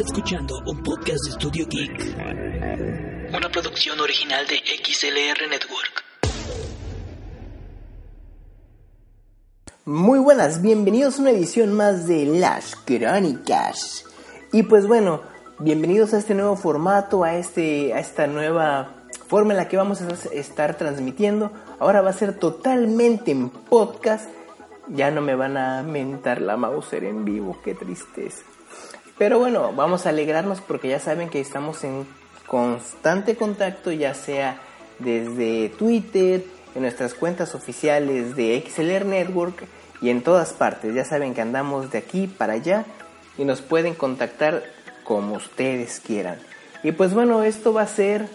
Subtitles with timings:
[0.00, 2.16] Escuchando un podcast de Studio Geek.
[3.36, 6.04] Una producción original de XLR Network.
[9.84, 14.06] Muy buenas, bienvenidos a una edición más de Las Crónicas.
[14.52, 15.20] Y pues bueno,
[15.58, 20.00] bienvenidos a este nuevo formato, a, este, a esta nueva forma en la que vamos
[20.00, 21.52] a estar transmitiendo.
[21.78, 24.30] Ahora va a ser totalmente en podcast.
[24.88, 28.44] Ya no me van a mentar la Mauser en vivo, qué tristeza.
[29.20, 32.06] Pero bueno, vamos a alegrarnos porque ya saben que estamos en
[32.46, 34.58] constante contacto, ya sea
[34.98, 36.42] desde Twitter,
[36.74, 39.66] en nuestras cuentas oficiales de XLR Network
[40.00, 40.94] y en todas partes.
[40.94, 42.86] Ya saben que andamos de aquí para allá
[43.36, 44.64] y nos pueden contactar
[45.04, 46.38] como ustedes quieran.
[46.82, 48.26] Y pues bueno, esto va a ser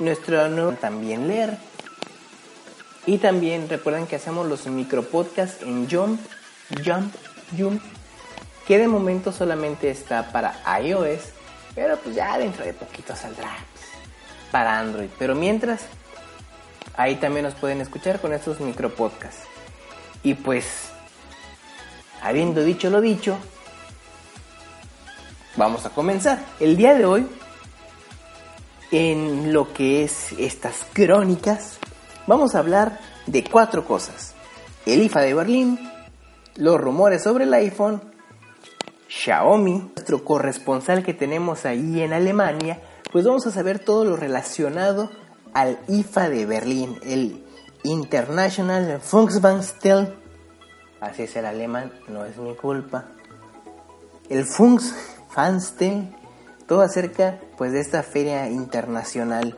[0.00, 1.58] nuestro nuevo también leer.
[3.06, 6.20] Y también recuerden que hacemos los micropodcasts en Jump,
[6.84, 7.14] Jump,
[7.56, 7.80] Jump
[8.66, 11.20] que de momento solamente está para iOS,
[11.74, 13.56] pero pues ya dentro de poquito saldrá
[14.50, 15.08] para Android.
[15.18, 15.82] Pero mientras,
[16.96, 19.44] ahí también nos pueden escuchar con estos micropodcasts.
[20.22, 20.90] Y pues,
[22.22, 23.36] habiendo dicho lo dicho,
[25.56, 26.40] vamos a comenzar.
[26.58, 27.26] El día de hoy,
[28.90, 31.78] en lo que es estas crónicas,
[32.26, 34.34] vamos a hablar de cuatro cosas.
[34.86, 35.92] El IFA de Berlín,
[36.56, 38.15] los rumores sobre el iPhone,
[39.08, 42.80] Xiaomi, nuestro corresponsal que tenemos ahí en Alemania,
[43.12, 45.10] pues vamos a saber todo lo relacionado
[45.54, 47.44] al IFA de Berlín, el
[47.82, 50.14] International Funksbankstel.
[51.00, 53.06] Así es el alemán, no es mi culpa.
[54.28, 56.14] El Funksfanstel,
[56.66, 59.56] todo acerca pues de esta feria internacional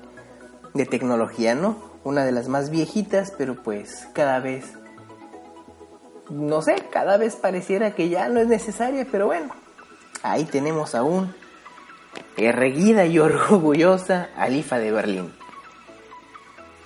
[0.74, 1.76] de tecnología, ¿no?
[2.04, 4.74] Una de las más viejitas, pero pues cada vez
[6.30, 9.54] no sé, cada vez pareciera que ya no es necesaria, pero bueno,
[10.22, 11.34] ahí tenemos aún
[12.36, 15.32] erguida y orgullosa Alifa de Berlín.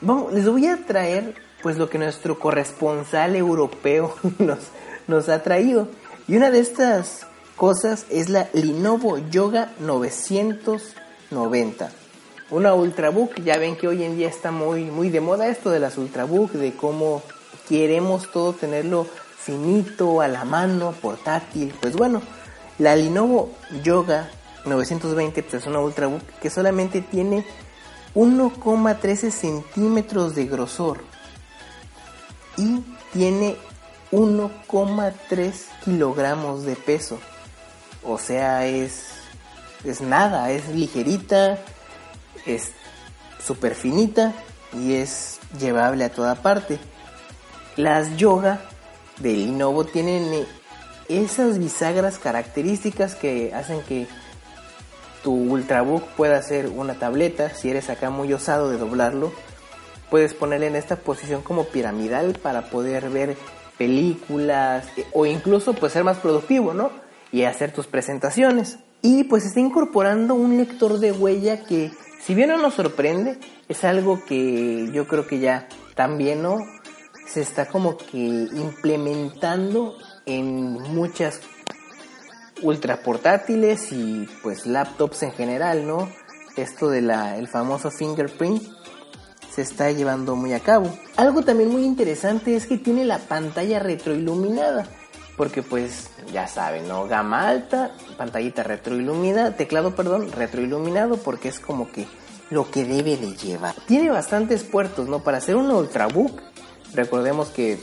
[0.00, 4.58] Vamos, les voy a traer pues lo que nuestro corresponsal europeo nos,
[5.06, 5.88] nos ha traído.
[6.26, 7.26] Y una de estas
[7.56, 11.91] cosas es la Lenovo Yoga 990.
[12.50, 15.80] Una Ultrabook, ya ven que hoy en día está muy, muy de moda esto de
[15.80, 17.22] las Ultrabook, de cómo
[17.69, 19.06] queremos todo tenerlo
[19.44, 21.75] finito, a la mano, portátil.
[21.80, 22.22] Pues bueno,
[22.78, 23.50] la Lenovo
[23.82, 24.30] Yoga
[24.64, 27.44] 920 pues es una Ultrabook que solamente tiene
[28.14, 31.03] 1,13 centímetros de grosor
[32.56, 33.56] y tiene
[34.12, 35.53] 1,3
[35.84, 37.19] kilogramos de peso.
[38.04, 39.06] O sea, es,
[39.84, 41.59] es nada, es ligerita,
[42.47, 42.72] es
[43.44, 44.32] súper finita
[44.72, 46.78] y es llevable a toda parte.
[47.76, 48.60] Las yoga
[49.19, 50.47] de Lenovo tienen eh,
[51.09, 54.06] esas bisagras características que hacen que
[55.23, 57.51] tu Ultrabook pueda ser una tableta.
[57.51, 59.33] Si eres acá muy osado de doblarlo,
[60.11, 63.37] puedes ponerle en esta posición como piramidal para poder ver
[63.78, 66.91] películas eh, o incluso pues ser más productivo, ¿no?
[67.31, 68.78] Y hacer tus presentaciones.
[69.01, 71.91] Y pues está incorporando un lector de huella que
[72.21, 76.59] si bien no nos sorprende, es algo que yo creo que ya también no
[77.32, 81.41] se está como que implementando en muchas
[82.60, 86.09] ultra portátiles y pues laptops en general, ¿no?
[86.56, 88.62] Esto de el famoso fingerprint
[89.50, 90.94] se está llevando muy a cabo.
[91.16, 94.87] Algo también muy interesante es que tiene la pantalla retroiluminada,
[95.38, 97.09] porque pues ya saben, ¿no?
[97.09, 102.07] Gama alta, pantallita retroiluminada, teclado, perdón, retroiluminado porque es como que
[102.51, 103.74] lo que debe de llevar.
[103.86, 105.21] Tiene bastantes puertos, ¿no?
[105.21, 106.52] Para hacer un ultrabook
[106.94, 107.78] recordemos que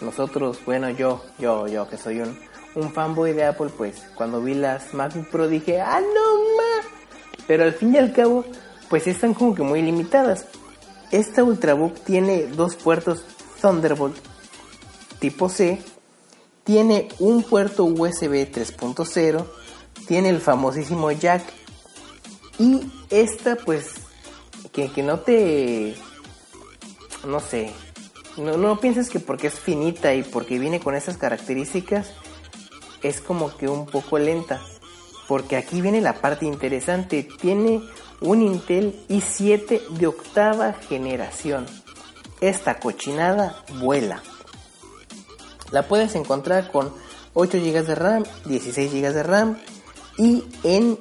[0.00, 4.94] nosotros, bueno, yo, yo, yo que soy un, fanboy de Apple, pues cuando vi las
[4.94, 6.86] MacBook Pro dije, ah, no más.
[7.46, 8.44] Pero al fin y al cabo,
[8.88, 10.46] pues están como que muy limitadas.
[11.10, 13.24] Esta Ultrabook tiene dos puertos
[13.60, 14.16] Thunderbolt
[15.22, 15.80] tipo C,
[16.64, 19.46] tiene un puerto USB 3.0,
[20.08, 21.44] tiene el famosísimo jack
[22.58, 23.94] y esta pues
[24.72, 25.94] que, que no te,
[27.24, 27.72] no sé,
[28.36, 32.12] no, no pienses que porque es finita y porque viene con esas características
[33.02, 34.60] es como que un poco lenta.
[35.28, 37.28] Porque aquí viene la parte interesante.
[37.40, 37.82] Tiene
[38.20, 41.66] un Intel i7 de octava generación.
[42.40, 44.22] Esta cochinada vuela.
[45.70, 46.92] La puedes encontrar con
[47.34, 49.58] 8 GB de RAM, 16 GB de RAM
[50.18, 50.98] y en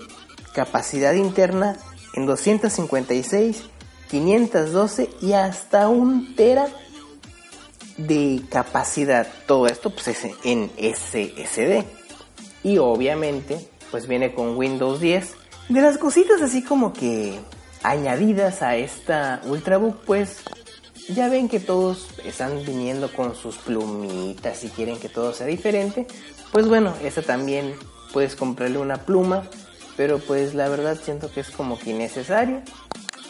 [0.53, 1.77] capacidad interna
[2.13, 3.63] en 256,
[4.09, 6.67] 512 y hasta un tera
[7.97, 9.27] de capacidad.
[9.47, 11.85] Todo esto pues es en SSD.
[12.63, 13.59] Y obviamente
[13.89, 15.35] pues viene con Windows 10.
[15.69, 17.39] De las cositas así como que
[17.83, 20.43] añadidas a esta Ultrabook pues
[21.09, 26.07] ya ven que todos están viniendo con sus plumitas y quieren que todo sea diferente.
[26.51, 27.73] Pues bueno, esta también
[28.13, 29.43] puedes comprarle una pluma,
[29.97, 32.61] pero pues la verdad siento que es como que innecesario.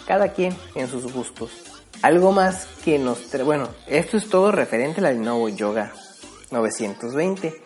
[0.06, 1.71] Cada quien en sus gustos.
[2.02, 3.32] Algo más que nos...
[3.46, 5.94] Bueno, esto es todo referente al Lenovo Yoga
[6.50, 7.62] 920.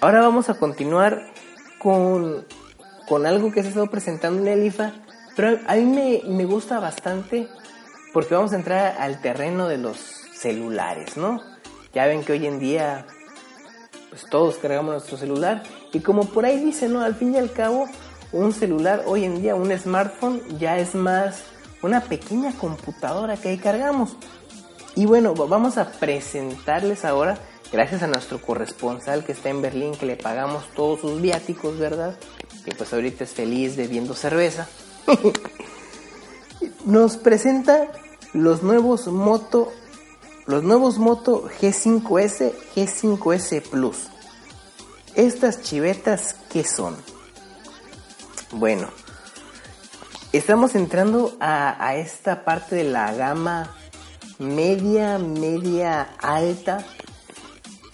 [0.00, 1.32] Ahora vamos a continuar
[1.78, 2.44] con,
[3.08, 4.92] con algo que se ha estado presentando en el IFA,
[5.34, 7.48] pero a mí me, me gusta bastante
[8.12, 9.96] porque vamos a entrar al terreno de los
[10.34, 11.40] celulares, ¿no?
[11.94, 13.06] Ya ven que hoy en día
[14.10, 15.62] pues todos cargamos nuestro celular
[15.94, 17.00] y como por ahí dice, ¿no?
[17.00, 17.88] Al fin y al cabo,
[18.32, 21.51] un celular hoy en día, un smartphone ya es más
[21.82, 24.16] una pequeña computadora que ahí cargamos.
[24.94, 27.38] Y bueno, vamos a presentarles ahora,
[27.72, 32.18] gracias a nuestro corresponsal que está en Berlín, que le pagamos todos sus viáticos, ¿verdad?
[32.64, 34.68] Que pues ahorita es feliz bebiendo cerveza.
[36.84, 37.90] Nos presenta
[38.32, 39.72] los nuevos Moto,
[40.46, 44.08] los nuevos Moto G5S, G5S Plus.
[45.14, 46.96] Estas chivetas, ¿qué son?
[48.52, 48.88] Bueno,
[50.32, 53.70] Estamos entrando a, esta parte de la gama
[54.38, 56.86] media, media alta,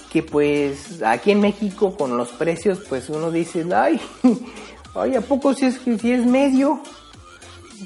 [0.09, 4.01] que pues aquí en México con los precios pues uno dice, ay,
[4.95, 6.81] ay, ¿a poco si es, si es medio?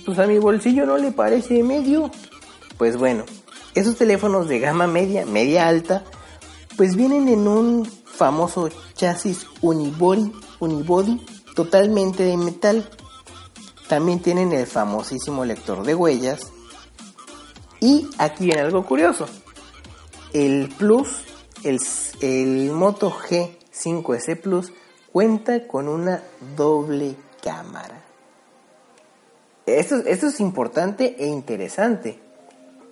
[0.05, 2.11] Pues a mi bolsillo no le parece medio.
[2.77, 3.25] Pues bueno,
[3.75, 6.05] esos teléfonos de gama media, media alta,
[6.77, 11.25] pues vienen en un famoso chasis unibody, unibody
[11.55, 12.87] totalmente de metal
[13.89, 16.53] también tienen el famosísimo lector de huellas.
[17.81, 19.27] Y aquí viene algo curioso.
[20.33, 21.25] El Plus,
[21.65, 24.73] el, Moto G5S Plus,
[25.13, 26.23] cuenta con una
[26.57, 28.03] doble cámara.
[29.67, 32.19] Esto, esto es importante e interesante,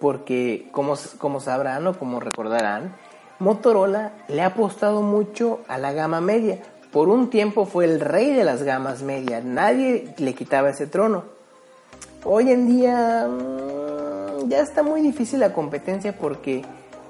[0.00, 2.96] porque como, como sabrán o como recordarán,
[3.38, 8.32] Motorola le ha apostado mucho a la gama media, por un tiempo fue el rey
[8.32, 11.24] de las gamas medias, nadie le quitaba ese trono.
[12.24, 16.62] Hoy en día mm, ya está muy difícil la competencia porque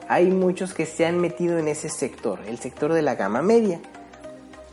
[0.08, 3.80] hay muchos que se han metido en ese sector, el sector de la gama media.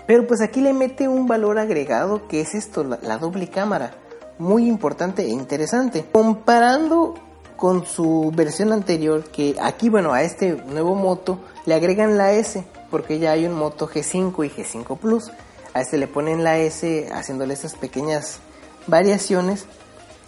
[0.05, 3.91] Pero pues aquí le mete un valor agregado que es esto, la, la doble cámara,
[4.37, 6.05] muy importante e interesante.
[6.11, 7.15] Comparando
[7.55, 12.63] con su versión anterior, que aquí bueno, a este nuevo moto le agregan la S
[12.89, 15.31] porque ya hay un Moto G5 y G5 Plus.
[15.73, 18.39] A este le ponen la S haciéndole estas pequeñas
[18.87, 19.65] variaciones.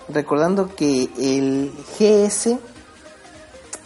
[0.07, 2.57] Recordando que el GS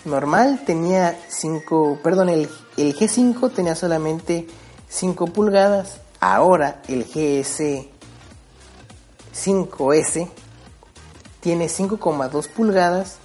[0.05, 4.47] normal tenía 5, perdón, el, el G5 tenía solamente
[4.89, 5.99] 5 pulgadas.
[6.19, 7.87] Ahora el GS
[9.33, 10.29] 5S
[11.41, 13.17] tiene 5,2 pulgadas.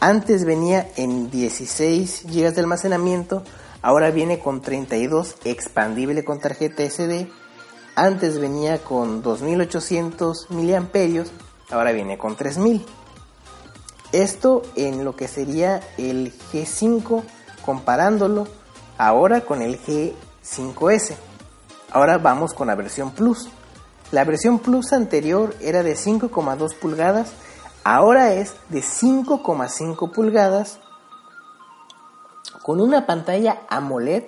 [0.00, 3.44] Antes venía en 16 GB de almacenamiento
[3.86, 7.28] Ahora viene con 32 expandible con tarjeta SD.
[7.94, 11.30] Antes venía con 2800 miliamperios,
[11.70, 12.84] ahora viene con 3000.
[14.10, 17.22] Esto en lo que sería el G5
[17.64, 18.48] comparándolo
[18.98, 21.14] ahora con el G5S.
[21.92, 23.48] Ahora vamos con la versión Plus.
[24.10, 27.30] La versión Plus anterior era de 5,2 pulgadas,
[27.84, 30.80] ahora es de 5,5 pulgadas
[32.66, 34.24] con una pantalla AMOLED.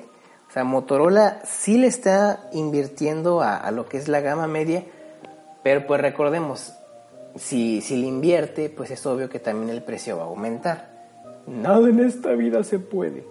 [0.49, 4.85] O sea, Motorola sí le está invirtiendo a, lo que es la gama media,
[5.65, 6.73] pero pues recordemos,
[7.35, 10.89] si, si le invierte, pues es obvio que también el precio va a aumentar.
[11.49, 13.27] Nada en esta vida se puede.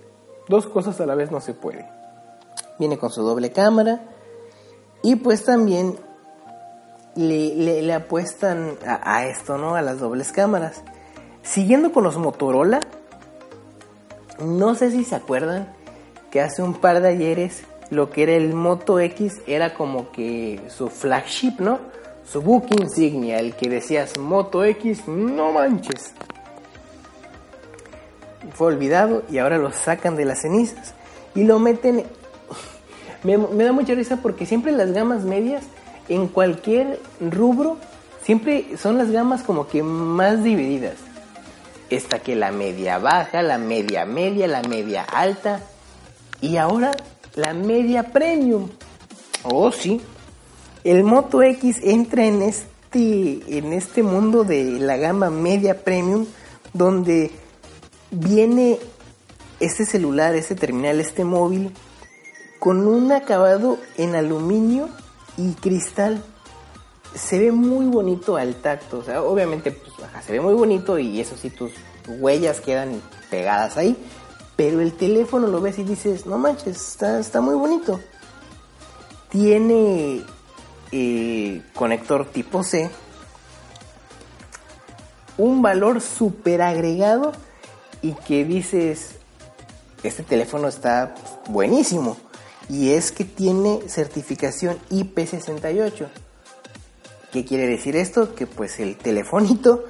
[0.49, 1.89] Dos cosas a la vez no se puede.
[2.77, 4.01] Viene con su doble cámara
[5.03, 5.95] y pues también
[7.15, 9.75] le, le, apuestan a, a, esto, ¿no?
[9.75, 10.83] A las dobles cámaras.
[11.43, 12.81] Siguiendo con los Motorola,
[14.39, 15.67] no sé si se acuerdan
[16.31, 20.59] que hace un par de ayeres lo que era el Moto X era como que
[20.67, 21.79] su flagship, ¿no?
[22.29, 26.13] Su book insignia, el que decías Moto X, no manches.
[28.53, 30.93] Fue olvidado y ahora lo sacan de las cenizas
[31.33, 32.03] y lo meten.
[33.23, 35.63] me, me da mucha risa porque siempre las gamas medias,
[36.09, 37.77] en cualquier rubro,
[38.23, 41.06] siempre son las gamas como que más divididas.
[41.89, 45.61] Esta que la media baja, la media media, la media alta
[46.41, 46.91] y ahora
[47.35, 48.69] la media premium.
[49.43, 50.01] Oh, sí.
[50.83, 56.25] El Moto X entra en este, en este mundo de la gama media premium
[56.73, 57.31] donde
[58.11, 58.79] viene
[59.59, 61.73] este celular, este terminal, este móvil
[62.59, 64.89] con un acabado en aluminio
[65.37, 66.23] y cristal.
[67.15, 69.93] Se ve muy bonito al tacto, o sea, obviamente pues,
[70.25, 71.71] se ve muy bonito y eso sí, tus
[72.07, 73.97] huellas quedan pegadas ahí,
[74.55, 77.99] pero el teléfono lo ves y dices, no manches, está, está muy bonito.
[79.29, 80.23] Tiene
[80.91, 82.89] eh, conector tipo C,
[85.37, 87.33] un valor super agregado
[88.01, 89.15] y que dices,
[90.03, 91.15] este teléfono está
[91.49, 92.17] buenísimo.
[92.69, 96.07] Y es que tiene certificación IP68.
[97.37, 98.33] ¿Qué quiere decir esto?
[98.33, 99.85] Que pues el telefonito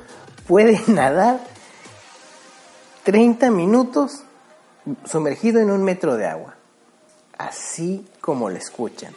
[0.49, 1.39] puede nadar
[3.03, 4.23] 30 minutos
[5.05, 6.55] sumergido en un metro de agua.
[7.37, 9.13] Así como lo escuchan.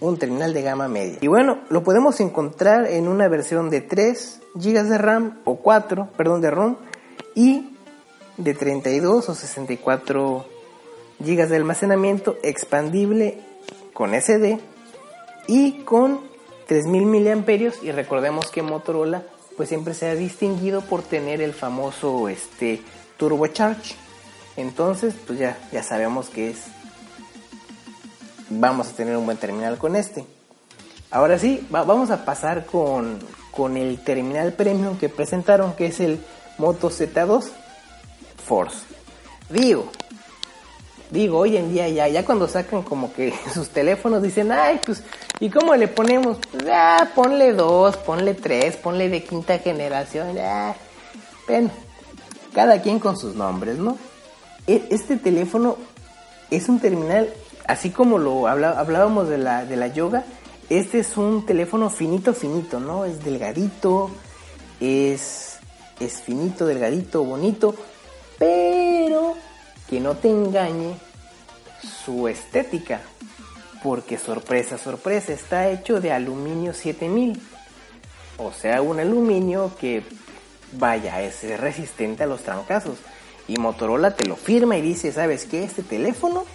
[0.00, 1.16] Un terminal de gama media.
[1.22, 6.10] Y bueno, lo podemos encontrar en una versión de 3 GB de RAM o 4,
[6.18, 6.76] perdón, de ROM
[7.34, 7.74] y
[8.36, 10.44] de 32 o 64
[11.20, 13.38] GB de almacenamiento expandible
[13.94, 14.58] con SD
[15.46, 16.33] y con
[16.66, 19.22] 3000 miliamperios y recordemos que Motorola
[19.56, 22.82] pues siempre se ha distinguido por tener el famoso este
[23.16, 23.94] turbocharge
[24.56, 26.58] entonces pues ya ya sabemos que es
[28.50, 30.24] vamos a tener un buen terminal con este
[31.10, 33.18] ahora sí vamos a pasar con,
[33.50, 36.18] con el terminal premium que presentaron que es el
[36.58, 37.50] Moto Z2
[38.44, 38.78] Force.
[39.48, 39.90] Digo,
[41.10, 45.02] digo, hoy en día ya, ya cuando sacan como que sus teléfonos dicen, ay, pues,
[45.40, 46.38] ¿y cómo le ponemos?
[46.50, 50.74] Pues, ah, ponle dos, ponle tres, ponle de quinta generación, ya.
[51.46, 51.70] Bueno,
[52.54, 53.98] cada quien con sus nombres, ¿no?
[54.66, 55.76] E, este teléfono
[56.50, 57.32] es un terminal,
[57.66, 60.24] así como lo hablábamos de la, de la yoga,
[60.70, 63.04] este es un teléfono finito, finito, ¿no?
[63.04, 64.10] Es delgadito,
[64.80, 65.58] es,
[66.00, 67.74] es finito, delgadito, bonito,
[68.38, 69.34] pero
[69.88, 70.94] que no te engañe
[72.04, 73.02] su estética,
[73.84, 77.38] porque sorpresa, sorpresa, está hecho de aluminio 7000,
[78.38, 80.02] o sea, un aluminio que,
[80.72, 82.96] vaya, es resistente a los trancazos.
[83.46, 85.64] Y Motorola te lo firma y dice, ¿sabes qué?
[85.64, 86.46] Este teléfono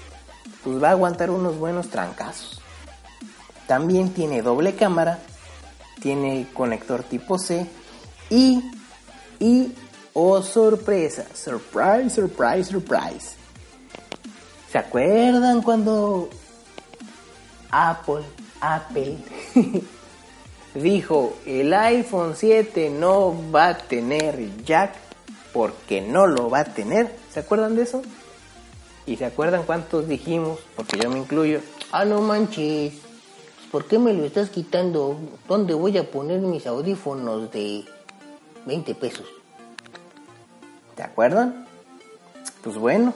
[0.63, 2.59] pues va a aguantar unos buenos trancazos.
[3.67, 5.19] También tiene doble cámara,
[6.01, 7.67] tiene conector tipo C
[8.31, 8.59] y,
[9.39, 9.75] y
[10.13, 13.35] Oh, sorpresa, surprise, surprise, surprise.
[14.71, 16.29] ¿Se acuerdan cuando
[17.71, 18.23] Apple,
[18.61, 19.17] Apple
[20.73, 24.93] dijo el iPhone 7 no va a tener jack
[25.53, 27.15] porque no lo va a tener?
[27.31, 28.01] ¿Se acuerdan de eso?
[29.05, 30.59] ¿Y se acuerdan cuántos dijimos?
[30.75, 31.61] Porque yo me incluyo.
[31.91, 32.93] Ah, no manches.
[33.71, 35.19] ¿Por qué me lo estás quitando?
[35.47, 37.85] ¿Dónde voy a poner mis audífonos de
[38.65, 39.25] 20 pesos?
[40.95, 41.67] ¿Te acuerdan?
[42.63, 43.13] Pues bueno,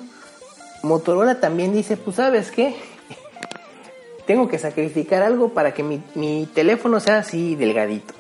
[0.84, 2.76] Motorola también dice, pues sabes qué,
[4.26, 8.14] tengo que sacrificar algo para que mi, teléfono sea así delgadito.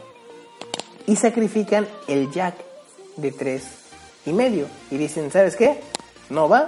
[1.05, 2.55] Y sacrifican el jack
[3.17, 3.63] de 3
[4.25, 4.67] y medio.
[4.89, 5.81] Y dicen, ¿sabes qué?
[6.29, 6.67] No va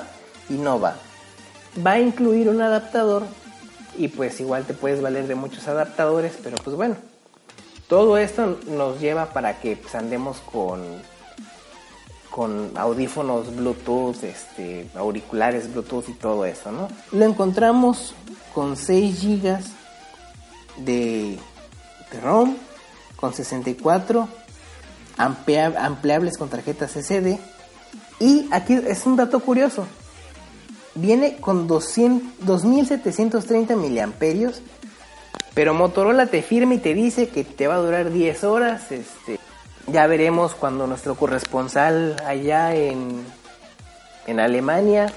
[0.49, 0.97] y no va.
[1.85, 3.23] Va a incluir un adaptador
[3.97, 6.95] y pues igual te puedes valer de muchos adaptadores, pero pues bueno.
[7.87, 10.81] Todo esto nos lleva para que pues, andemos con
[12.35, 16.89] con audífonos Bluetooth, este, auriculares Bluetooth y todo eso, ¿no?
[17.13, 18.13] Lo encontramos
[18.53, 19.59] con 6 GB
[20.83, 21.39] de,
[22.21, 22.57] ROM,
[23.15, 24.27] con 64
[25.15, 27.39] ampliables con tarjetas SD.
[28.19, 29.87] Y aquí es un dato curioso.
[30.93, 34.61] Viene con 200, 2730 miliamperios.
[35.53, 38.91] Pero Motorola te firma y te dice que te va a durar 10 horas.
[38.91, 39.39] Este,
[39.95, 43.23] ya veremos cuando nuestro corresponsal allá en,
[44.27, 45.09] en Alemania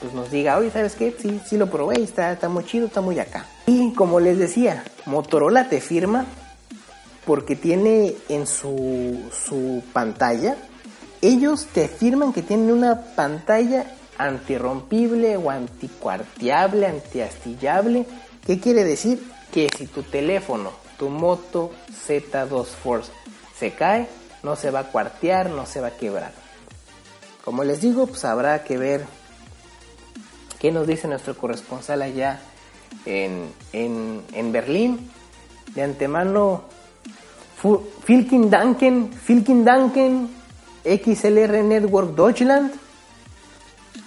[0.00, 1.12] pues nos diga, oye, ¿sabes qué?
[1.20, 3.46] Sí, sí lo probé, está, está muy chido, está muy acá.
[3.66, 6.24] Y como les decía, Motorola te firma
[7.26, 10.54] porque tiene en su, su pantalla,
[11.20, 13.86] ellos te firman que tienen una pantalla
[14.18, 18.06] antirrompible o anticuarteable, antiastillable.
[18.46, 19.20] ¿Qué quiere decir?
[19.50, 21.72] Que si tu teléfono, tu Moto
[22.06, 23.10] Z2 Force,
[23.60, 24.08] se cae,
[24.42, 26.32] no se va a cuartear, no se va a quebrar.
[27.44, 29.06] Como les digo, pues habrá que ver
[30.60, 32.38] ¿Qué nos dice nuestro corresponsal allá
[33.06, 35.10] en, en, en Berlín?
[35.74, 36.64] De antemano,
[38.04, 40.28] Filkin Duncan, Filkin Duncan,
[40.84, 42.72] XLR Network Deutschland,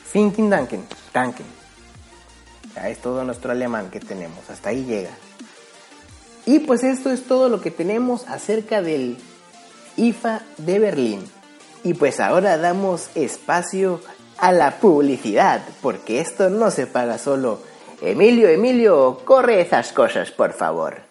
[0.06, 1.46] Filkin Duncan, Duncan.
[2.76, 5.18] Ya es todo nuestro alemán que tenemos, hasta ahí llega.
[6.46, 9.18] Y pues esto es todo lo que tenemos acerca del
[9.98, 11.30] IFA de Berlín.
[11.84, 14.02] Y pues ahora damos espacio
[14.38, 17.62] a la publicidad, porque esto no se paga solo.
[18.02, 21.02] Emilio, Emilio, corre esas cosas, por favor.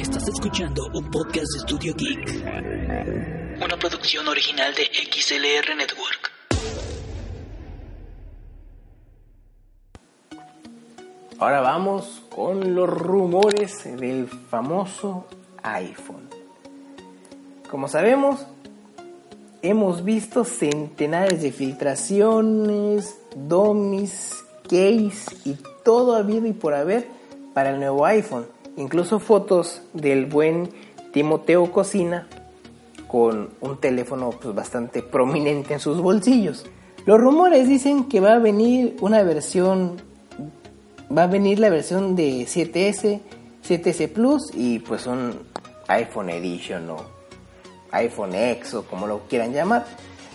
[0.00, 3.62] Estás escuchando un podcast de Studio Geek.
[3.64, 6.32] Una producción original de XLR Network.
[11.38, 15.26] Ahora vamos con los rumores del famoso
[15.62, 16.43] iPhone.
[17.74, 18.46] Como sabemos,
[19.60, 27.08] hemos visto centenares de filtraciones, dummies, case y todo habido y por haber
[27.52, 28.46] para el nuevo iPhone.
[28.76, 30.68] Incluso fotos del buen
[31.12, 32.28] Timoteo Cocina
[33.08, 36.64] con un teléfono pues, bastante prominente en sus bolsillos.
[37.06, 39.96] Los rumores dicen que va a venir una versión,
[41.10, 43.20] va a venir la versión de 7S,
[43.68, 45.40] 7S Plus y pues un
[45.88, 47.23] iPhone Edition o
[47.94, 49.84] iPhone X o como lo quieran llamar.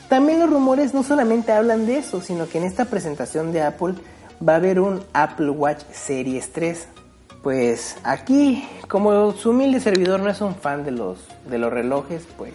[0.10, 3.94] También los rumores no solamente hablan de eso, sino que en esta presentación de Apple
[4.48, 6.88] va a haber un Apple Watch Series 3.
[7.44, 12.24] Pues aquí, como su humilde servidor no es un fan de los, de los relojes,
[12.38, 12.54] pues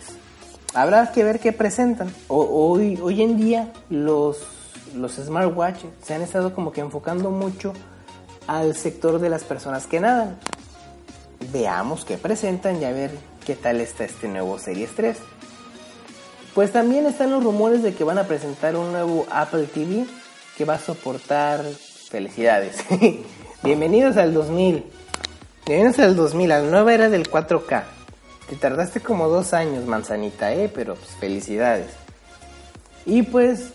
[0.74, 2.12] habrá que ver qué presentan.
[2.28, 4.42] hoy, hoy en día los,
[4.94, 7.72] los smartwatches se han estado como que enfocando mucho
[8.46, 10.36] al sector de las personas que nadan.
[11.52, 13.12] Veamos qué presentan y a ver
[13.44, 15.16] qué tal está este nuevo Series 3.
[16.54, 20.06] Pues también están los rumores de que van a presentar un nuevo Apple TV
[20.56, 22.76] que va a soportar felicidades.
[23.62, 24.84] Bienvenidos al 2000.
[25.66, 27.82] Bienvenidos al 2000, a la nueva era del 4K.
[28.48, 30.70] Te tardaste como dos años, manzanita, ¿eh?
[30.72, 31.88] Pero pues, felicidades.
[33.06, 33.70] Y pues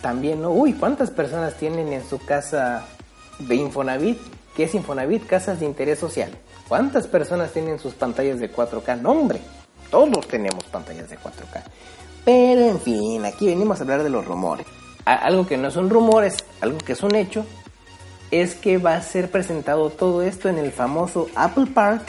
[0.00, 0.50] también, ¿no?
[0.50, 2.84] Uy, ¿cuántas personas tienen en su casa
[3.38, 4.18] de Infonavit?
[4.54, 5.26] ¿Qué es Infonavit?
[5.26, 6.30] Casas de interés social.
[6.72, 9.02] ¿Cuántas personas tienen sus pantallas de 4K?
[9.02, 9.40] No, hombre,
[9.90, 11.62] todos tenemos pantallas de 4K.
[12.24, 14.66] Pero en fin, aquí venimos a hablar de los rumores.
[15.04, 17.44] Algo que no es un rumor, es algo que es un hecho,
[18.30, 22.04] es que va a ser presentado todo esto en el famoso Apple Park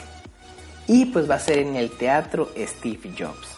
[0.86, 3.56] y pues va a ser en el teatro Steve Jobs.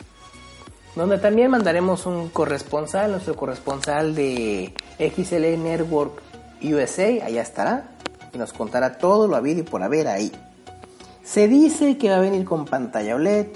[0.96, 6.20] Donde también mandaremos un corresponsal, nuestro corresponsal de XL Network
[6.60, 7.90] USA, allá estará,
[8.32, 10.32] y nos contará todo lo habido y por haber ahí.
[11.26, 13.48] Se dice que va a venir con pantalla OLED,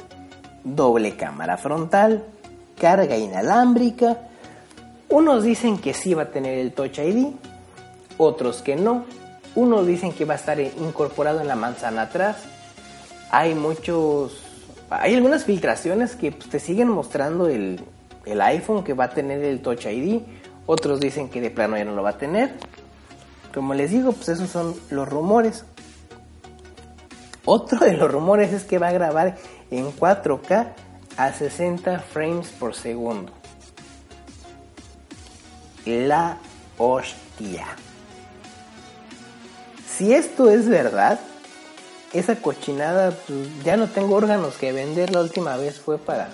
[0.65, 2.25] doble cámara frontal,
[2.77, 4.19] carga inalámbrica.
[5.09, 7.29] Unos dicen que sí va a tener el Touch ID,
[8.19, 9.05] otros que no.
[9.55, 12.39] Unos dicen que va a estar incorporado en la manzana atrás.
[13.31, 14.43] Hay muchos,
[14.91, 17.81] hay algunas filtraciones que pues, te siguen mostrando el,
[18.27, 20.23] el iPhone que va a tener el Touch ID.
[20.67, 22.51] Otros dicen que de plano ya no lo va a tener.
[23.55, 25.65] Como les digo, pues esos son los rumores.
[27.45, 29.37] Otro de los rumores es que va a grabar
[29.71, 30.69] en 4K
[31.17, 33.33] a 60 frames por segundo.
[35.87, 36.39] La
[36.79, 37.67] hostia.
[39.87, 41.19] Si esto es verdad,
[42.13, 45.13] esa cochinada, pues, ya no tengo órganos que vender.
[45.13, 46.29] La última vez fue para,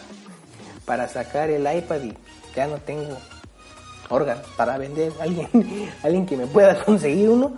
[0.84, 2.14] para sacar el iPad y
[2.54, 3.16] ya no tengo
[4.08, 5.12] órganos para vender.
[5.20, 7.54] Alguien, alguien que me pueda conseguir uno.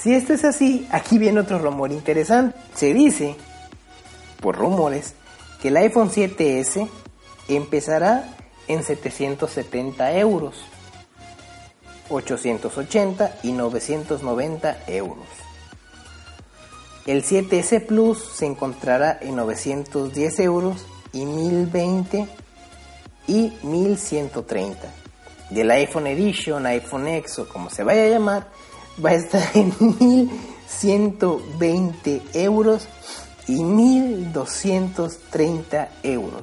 [0.00, 2.56] Si esto es así, aquí viene otro rumor interesante.
[2.74, 3.36] Se dice,
[4.40, 5.14] por rumores,
[5.60, 6.88] que el iPhone 7S
[7.48, 8.36] empezará
[8.68, 10.56] en 770 euros,
[12.10, 15.26] 880 y 990 euros.
[17.06, 22.28] El 7S Plus se encontrará en 910 euros y 1020
[23.26, 24.94] y 1130.
[25.50, 28.48] Y el iPhone Edition, iPhone X o como se vaya a llamar,
[29.04, 32.86] va a estar en 1120 euros
[33.46, 36.42] y 1230 euros.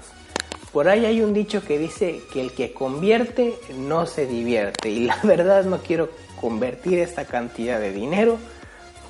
[0.72, 5.06] Por ahí hay un dicho que dice que el que convierte no se divierte y
[5.06, 8.38] la verdad no quiero convertir esta cantidad de dinero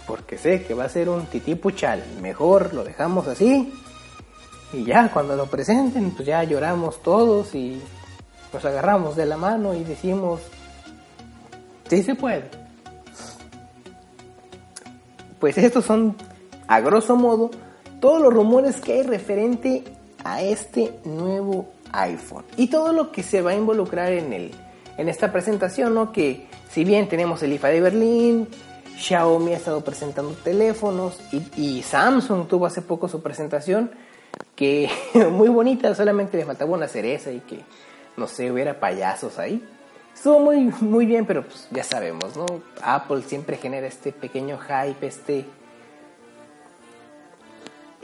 [0.05, 2.03] porque sé que va a ser un titipuchal.
[2.21, 3.73] Mejor lo dejamos así
[4.73, 7.81] y ya cuando lo presenten pues ya lloramos todos y
[8.53, 10.41] nos agarramos de la mano y decimos,
[11.89, 12.64] sí se puede
[15.45, 16.15] pues estos son,
[16.67, 17.51] a grosso modo,
[17.99, 19.83] todos los rumores que hay referente
[20.23, 24.51] a este nuevo iPhone y todo lo que se va a involucrar en el,
[24.97, 26.11] en esta presentación, ¿no?
[26.11, 28.47] Que si bien tenemos el IFA de Berlín,
[28.97, 31.19] Xiaomi ha estado presentando teléfonos
[31.55, 33.91] y, Samsung tuvo hace poco su presentación
[34.55, 34.89] que
[35.31, 37.59] muy bonita, solamente le faltaba una cereza y que
[38.17, 39.63] no sé, hubiera payasos ahí.
[40.15, 42.45] Estuvo muy, muy bien, pero pues ya sabemos, ¿no?
[42.81, 45.45] Apple siempre genera este pequeño hype, este,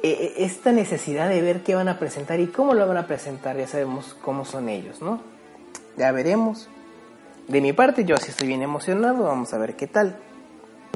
[0.04, 3.08] e, e, esta necesidad de ver qué van a presentar y cómo lo van a
[3.08, 5.22] presentar, ya sabemos cómo son ellos, ¿no?
[5.98, 6.68] Ya veremos.
[7.48, 10.18] De mi parte, yo sí estoy bien emocionado, vamos a ver qué tal.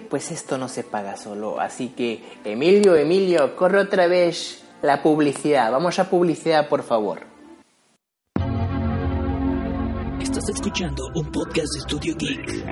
[0.10, 5.72] Pues esto no se paga solo, así que Emilio, Emilio, corre otra vez la publicidad.
[5.72, 7.35] Vamos a publicidad, por favor.
[10.48, 12.64] Escuchando un podcast de Studio Geek,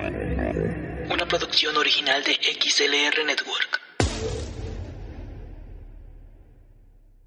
[1.11, 3.81] una producción original de XLR Network.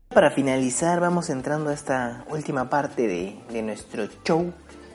[0.08, 4.54] Para finalizar, vamos entrando a esta última parte de, de nuestro show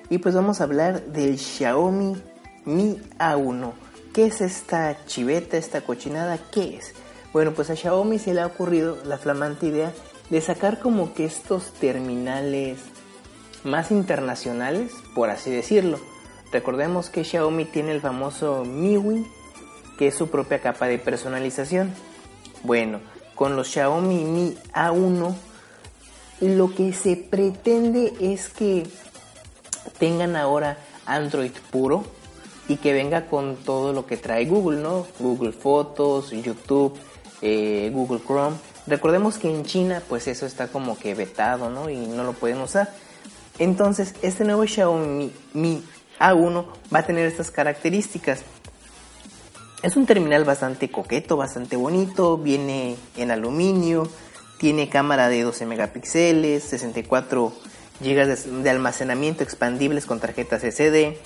[0.10, 2.16] y pues vamos a hablar del Xiaomi
[2.64, 3.74] Mi A1
[4.14, 6.38] ¿Qué es esta chiveta, esta cochinada?
[6.52, 6.94] ¿Qué es?
[7.34, 9.92] Bueno, pues a Xiaomi se le ha ocurrido la flamante idea
[10.30, 12.80] de sacar como que estos terminales
[13.64, 16.00] más internacionales, por así decirlo.
[16.52, 19.26] Recordemos que Xiaomi tiene el famoso MIUI,
[19.98, 21.94] que es su propia capa de personalización.
[22.64, 23.00] Bueno,
[23.36, 25.36] con los Xiaomi Mi A1
[26.42, 28.88] lo que se pretende es que
[30.00, 32.04] tengan ahora Android puro,
[32.72, 35.06] y que venga con todo lo que trae Google, ¿no?
[35.20, 36.98] Google Fotos, YouTube,
[37.42, 38.56] eh, Google Chrome.
[38.88, 41.90] Recordemos que en China pues eso está como que vetado, ¿no?
[41.90, 42.90] Y no lo pueden usar.
[43.62, 45.84] Entonces este nuevo Xiaomi Mi
[46.20, 48.42] A1 va a tener estas características.
[49.84, 54.10] Es un terminal bastante coqueto, bastante bonito, viene en aluminio,
[54.58, 57.54] tiene cámara de 12 megapíxeles, 64
[58.00, 61.20] GB de almacenamiento expandibles con tarjetas SD,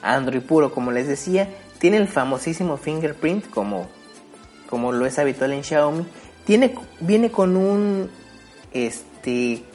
[0.00, 1.46] Android puro, como les decía,
[1.78, 3.86] tiene el famosísimo fingerprint, como,
[4.70, 6.06] como lo es habitual en Xiaomi.
[6.46, 8.10] Tiene, viene con un
[8.72, 9.09] este,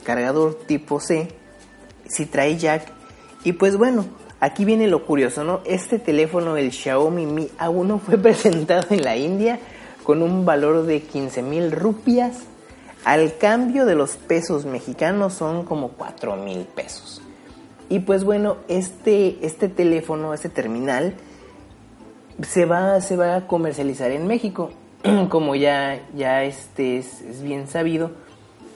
[0.04, 1.28] cargador tipo C,
[2.08, 2.92] si trae jack.
[3.44, 4.04] Y pues bueno,
[4.40, 5.60] aquí viene lo curioso, ¿no?
[5.64, 9.58] Este teléfono, el Xiaomi Mi A1, fue presentado en la India
[10.02, 12.38] con un valor de 15 mil rupias.
[13.04, 17.22] Al cambio de los pesos mexicanos son como 4 mil pesos.
[17.88, 21.14] Y pues bueno, este, este teléfono, este terminal,
[22.42, 24.70] se va, se va a comercializar en México.
[25.28, 28.10] Como ya, ya este es, bien sabido,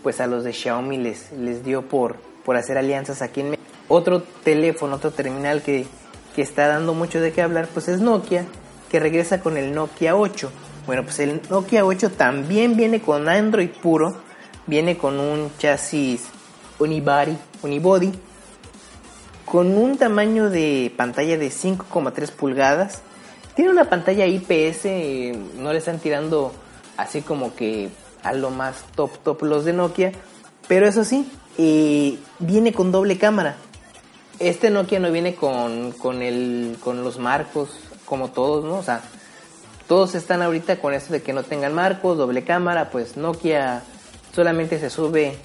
[0.03, 3.69] pues a los de Xiaomi les, les dio por, por hacer alianzas aquí en México.
[3.89, 5.87] Otro teléfono, otro terminal que,
[6.35, 8.47] que está dando mucho de qué hablar, pues es Nokia,
[8.91, 10.51] que regresa con el Nokia 8.
[10.87, 14.17] Bueno, pues el Nokia 8 también viene con Android puro,
[14.67, 16.27] viene con un chasis
[16.79, 18.13] unibody, unibody
[19.51, 23.03] con un tamaño de pantalla de 5,3 pulgadas.
[23.57, 24.85] Tiene una pantalla IPS,
[25.59, 26.53] no le están tirando
[26.97, 27.89] así como que
[28.22, 30.12] a lo más top top los de Nokia,
[30.68, 31.30] pero eso sí,
[32.38, 33.56] viene con doble cámara.
[34.38, 37.70] Este Nokia no viene con, con, el, con los marcos
[38.06, 38.76] como todos, ¿no?
[38.76, 39.02] O sea,
[39.87, 43.83] todos están ahorita con eso de que no tengan marcos, doble cámara, pues Nokia
[44.35, 45.37] solamente se sube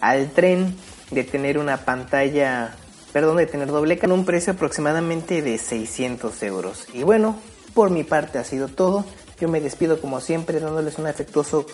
[0.00, 0.76] al tren
[1.10, 2.76] de tener una pantalla
[3.14, 6.88] perdón, de tener doble con un precio aproximadamente de 600 euros.
[6.92, 7.36] Y bueno,
[7.72, 9.04] por mi parte ha sido todo.
[9.40, 11.64] Yo me despido como siempre dándoles un afectuoso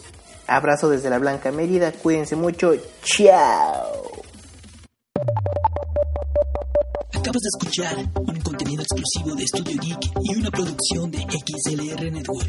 [0.50, 1.92] abrazo desde la Blanca Mérida.
[1.92, 2.72] Cuídense mucho.
[3.02, 4.22] Chao.
[7.12, 12.48] Acabas de escuchar un contenido exclusivo de Studio Geek y una producción de XLR Network.